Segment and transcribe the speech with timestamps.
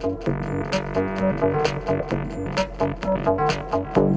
[0.00, 0.26] Thank
[3.96, 4.09] you.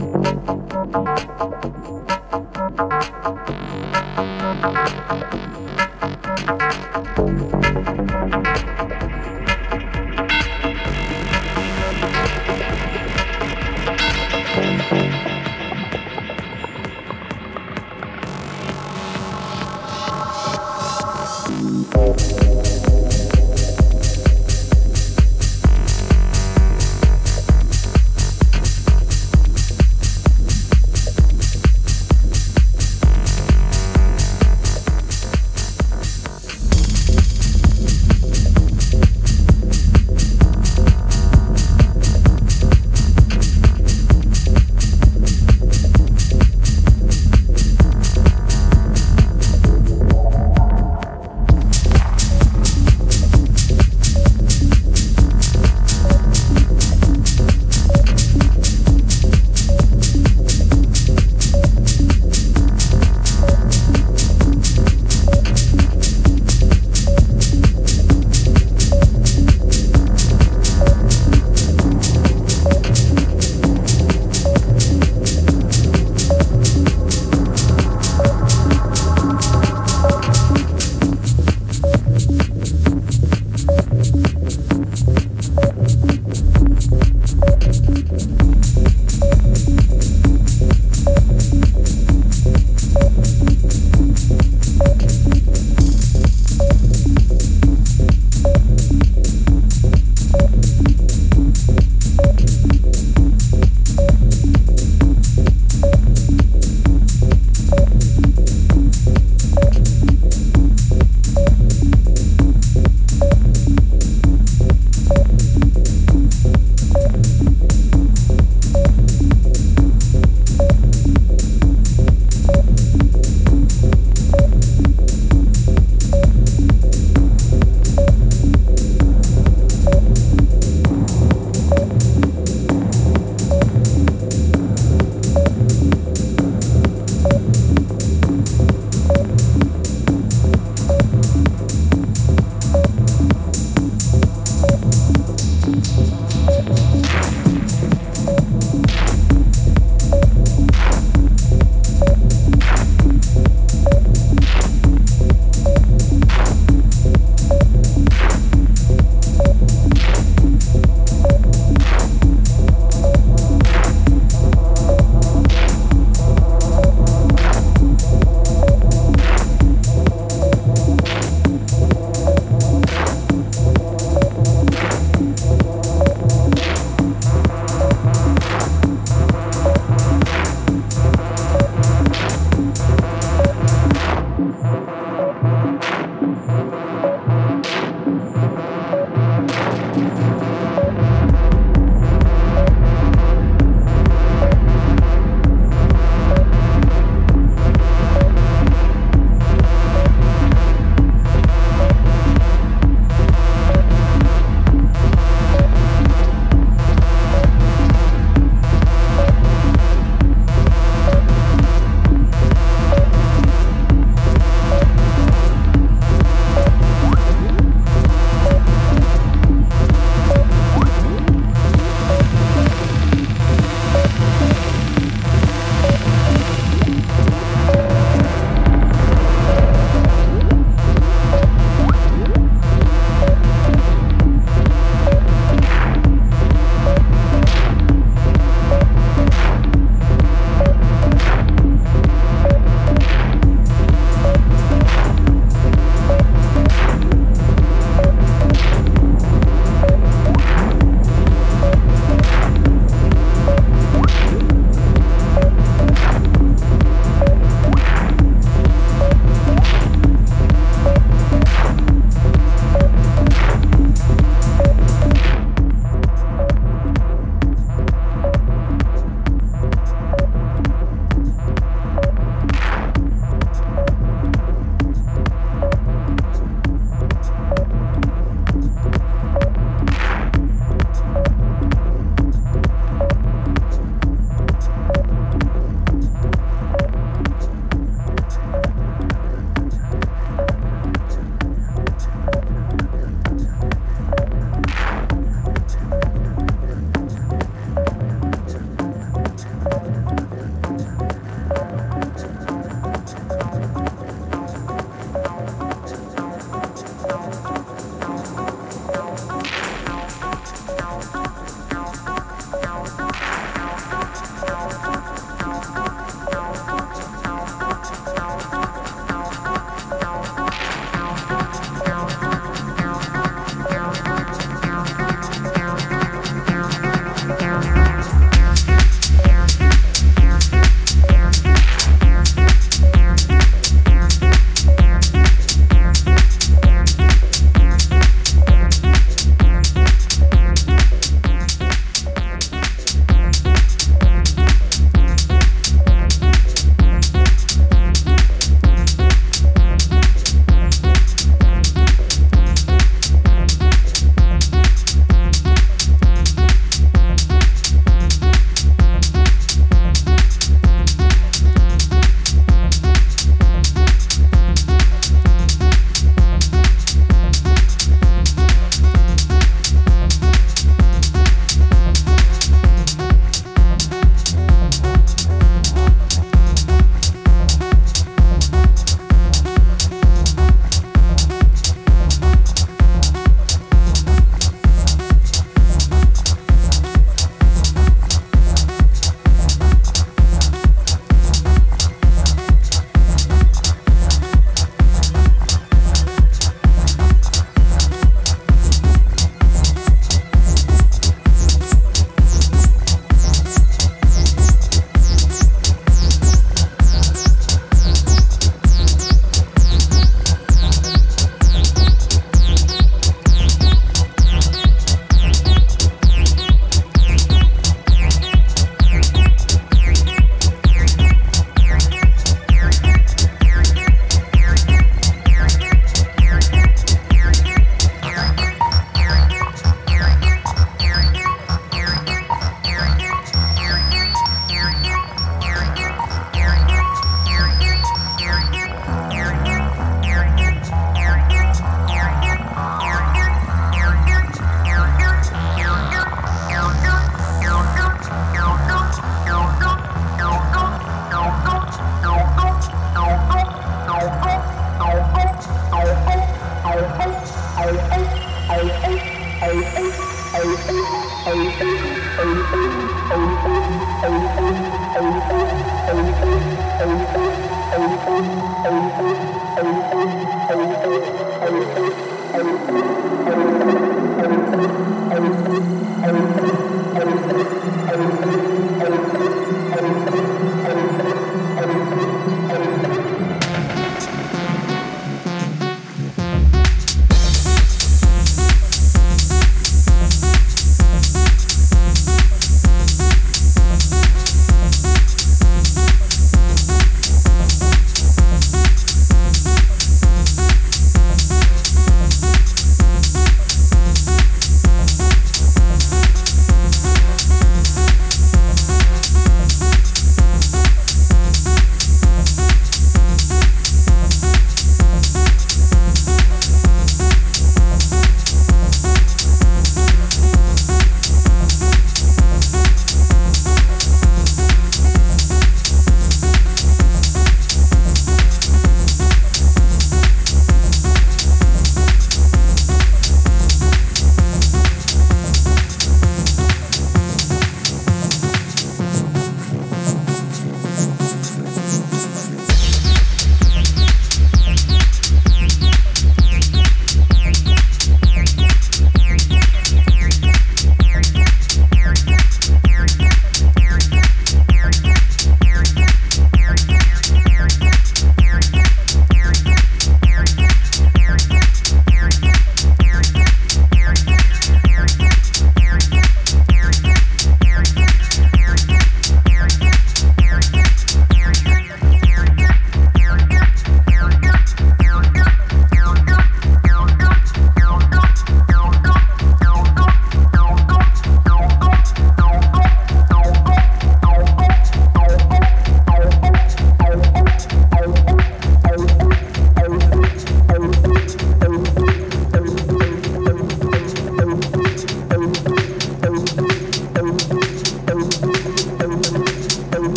[456.76, 457.14] Oh,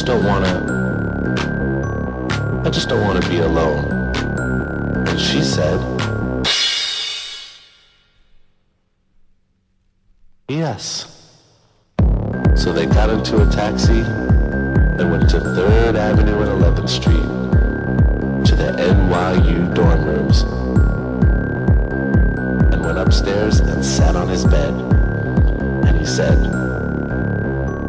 [0.00, 0.50] just don't want to,
[2.64, 3.84] I just don't want to be alone.
[5.06, 5.78] And she said,
[10.48, 11.04] yes.
[12.56, 17.28] So they got into a taxi and went to 3rd Avenue and 11th Street
[18.46, 20.44] to the NYU dorm rooms
[22.72, 24.72] and went upstairs and sat on his bed.
[25.86, 26.38] And he said,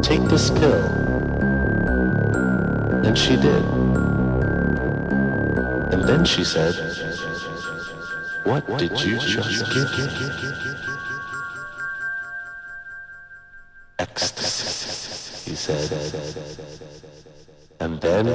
[0.02, 1.01] take this pill
[3.04, 3.64] and she did.
[5.92, 6.74] And then she said,
[8.44, 10.06] What did you just give me?
[13.98, 15.90] Ecstasy, he said.
[17.80, 18.26] And then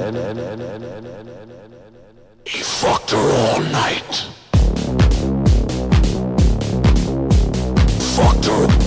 [2.44, 4.26] he fucked her all night.
[8.16, 8.77] Fucked her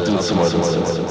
[0.00, 0.30] Chris.
[0.30, 1.03] Don't